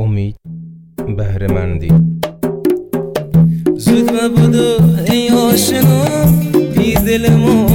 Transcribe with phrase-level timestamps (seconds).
[0.00, 0.36] امید
[1.16, 1.92] بهرمندی
[3.76, 4.76] زود مبادا
[5.10, 6.04] ای آشنا
[6.76, 7.69] بی دل ما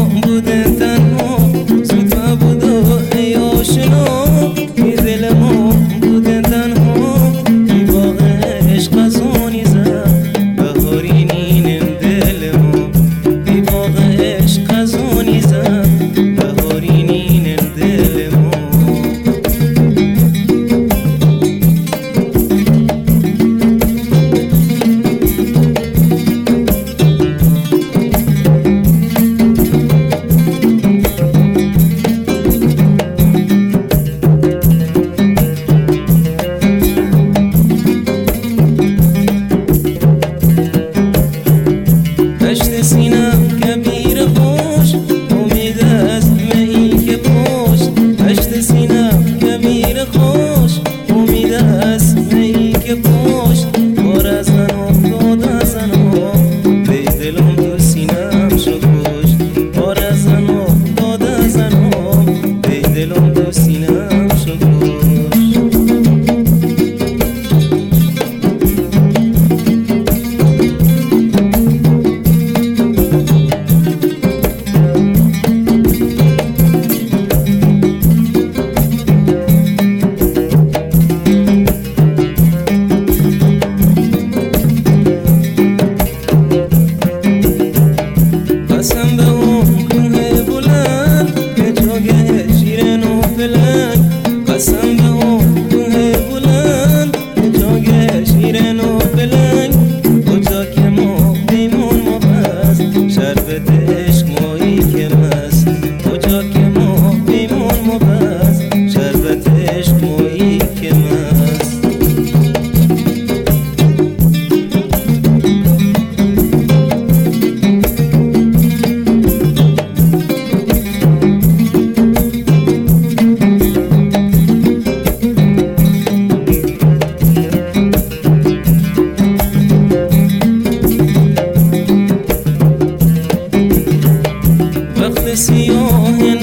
[135.35, 136.34] presión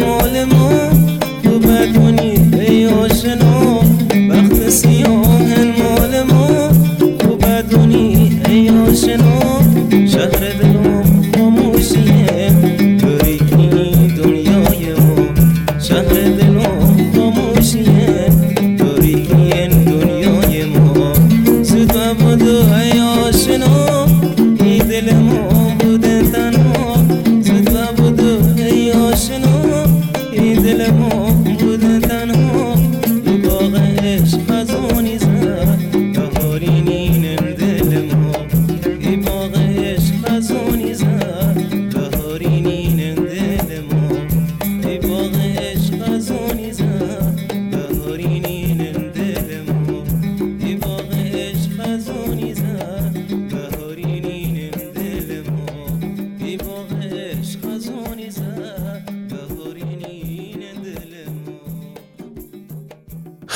[30.73, 31.62] dil mein